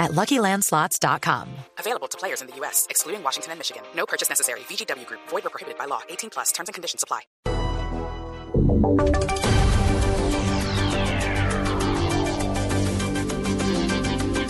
at 0.00 0.10
LuckyLandSlots.com. 0.12 1.48
Available 1.78 2.08
to 2.08 2.18
players 2.18 2.40
in 2.40 2.48
the 2.48 2.56
U.S., 2.56 2.88
excluding 2.90 3.22
Washington 3.22 3.52
and 3.52 3.60
Michigan. 3.60 3.82
No 3.94 4.06
purchase 4.06 4.28
necessary. 4.28 4.60
VGW 4.60 5.06
Group. 5.06 5.20
Void 5.28 5.46
or 5.46 5.50
prohibited 5.50 5.78
by 5.78 5.84
law. 5.84 6.00
18 6.08 6.30
plus. 6.30 6.50
Terms 6.50 6.68
and 6.68 6.74
conditions 6.74 7.04
apply. 7.04 7.20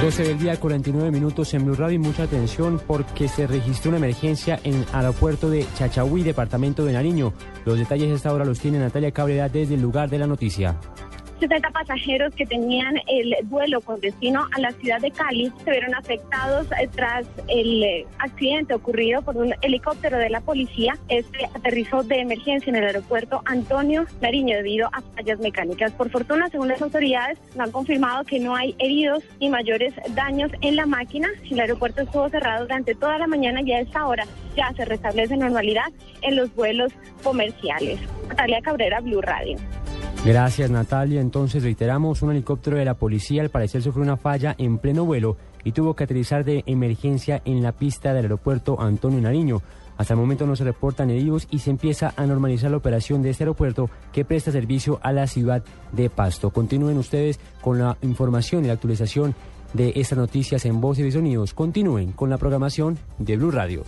12 0.00 0.24
del 0.24 0.38
día, 0.38 0.60
49 0.60 1.10
minutos 1.10 1.54
en 1.54 1.64
Blue 1.64 1.74
Radio 1.74 1.94
y 1.94 1.98
mucha 1.98 2.24
atención 2.24 2.80
porque 2.86 3.28
se 3.28 3.46
registró 3.46 3.88
una 3.88 3.96
emergencia 3.96 4.60
en 4.62 4.74
el 4.74 4.86
aeropuerto 4.92 5.48
de 5.48 5.66
Chachahuí, 5.74 6.22
departamento 6.22 6.84
de 6.84 6.92
Nariño. 6.92 7.32
Los 7.64 7.78
detalles 7.78 8.12
a 8.12 8.14
esta 8.14 8.32
hora 8.32 8.44
los 8.44 8.60
tiene 8.60 8.78
Natalia 8.78 9.10
Cabrera 9.10 9.48
desde 9.48 9.74
el 9.74 9.80
lugar 9.80 10.10
de 10.10 10.18
la 10.18 10.26
noticia. 10.26 10.78
60 11.38 11.70
pasajeros 11.70 12.34
que 12.34 12.46
tenían 12.46 12.96
el 13.06 13.34
vuelo 13.44 13.80
con 13.80 14.00
destino 14.00 14.46
a 14.54 14.60
la 14.60 14.70
ciudad 14.72 15.00
de 15.00 15.10
Cali 15.10 15.52
se 15.64 15.70
vieron 15.70 15.94
afectados 15.94 16.66
eh, 16.72 16.88
tras 16.94 17.26
el 17.48 17.82
eh, 17.82 18.06
accidente 18.18 18.74
ocurrido 18.74 19.22
por 19.22 19.36
un 19.36 19.54
helicóptero 19.62 20.18
de 20.18 20.30
la 20.30 20.40
policía. 20.40 20.96
Este 21.08 21.44
aterrizó 21.54 22.02
de 22.02 22.20
emergencia 22.20 22.70
en 22.70 22.76
el 22.76 22.84
aeropuerto 22.84 23.42
Antonio 23.44 24.06
Nariño 24.20 24.56
debido 24.56 24.88
a 24.92 25.02
fallas 25.14 25.38
mecánicas. 25.40 25.92
Por 25.92 26.10
fortuna, 26.10 26.48
según 26.48 26.68
las 26.68 26.80
autoridades, 26.80 27.38
han 27.58 27.70
confirmado 27.70 28.24
que 28.24 28.38
no 28.38 28.54
hay 28.54 28.74
heridos 28.78 29.22
ni 29.40 29.48
mayores 29.48 29.94
daños 30.14 30.50
en 30.60 30.76
la 30.76 30.86
máquina. 30.86 31.28
El 31.50 31.60
aeropuerto 31.60 32.02
estuvo 32.02 32.28
cerrado 32.28 32.62
durante 32.62 32.94
toda 32.94 33.18
la 33.18 33.26
mañana 33.26 33.60
y 33.62 33.72
a 33.72 33.80
esta 33.80 34.06
hora 34.06 34.24
ya 34.56 34.72
se 34.74 34.84
restablece 34.84 35.36
normalidad 35.36 35.86
en 36.22 36.36
los 36.36 36.54
vuelos 36.54 36.92
comerciales. 37.22 38.00
Natalia 38.28 38.60
Cabrera, 38.62 39.00
Blue 39.00 39.20
Radio. 39.20 39.56
Gracias 40.26 40.72
Natalia. 40.72 41.20
Entonces 41.20 41.62
reiteramos, 41.62 42.20
un 42.20 42.32
helicóptero 42.32 42.76
de 42.76 42.84
la 42.84 42.94
policía 42.94 43.42
al 43.42 43.50
parecer 43.50 43.80
sufrió 43.80 44.02
una 44.02 44.16
falla 44.16 44.56
en 44.58 44.78
pleno 44.78 45.04
vuelo 45.04 45.36
y 45.62 45.70
tuvo 45.70 45.94
que 45.94 46.02
aterrizar 46.02 46.44
de 46.44 46.64
emergencia 46.66 47.40
en 47.44 47.62
la 47.62 47.70
pista 47.70 48.12
del 48.12 48.24
aeropuerto 48.24 48.80
Antonio 48.80 49.20
Nariño. 49.20 49.62
Hasta 49.96 50.14
el 50.14 50.20
momento 50.20 50.44
no 50.44 50.56
se 50.56 50.64
reportan 50.64 51.10
heridos 51.10 51.46
y 51.52 51.60
se 51.60 51.70
empieza 51.70 52.12
a 52.16 52.26
normalizar 52.26 52.72
la 52.72 52.76
operación 52.76 53.22
de 53.22 53.30
este 53.30 53.44
aeropuerto 53.44 53.88
que 54.12 54.24
presta 54.24 54.50
servicio 54.50 54.98
a 55.04 55.12
la 55.12 55.28
ciudad 55.28 55.62
de 55.92 56.10
Pasto. 56.10 56.50
Continúen 56.50 56.98
ustedes 56.98 57.38
con 57.60 57.78
la 57.78 57.96
información 58.02 58.64
y 58.64 58.66
la 58.66 58.74
actualización 58.74 59.32
de 59.74 59.92
estas 59.94 60.18
noticias 60.18 60.64
en 60.64 60.80
voz 60.80 60.98
y 60.98 61.08
sonidos. 61.12 61.54
Continúen 61.54 62.10
con 62.10 62.30
la 62.30 62.38
programación 62.38 62.98
de 63.18 63.36
Blue 63.36 63.52
Radio. 63.52 63.84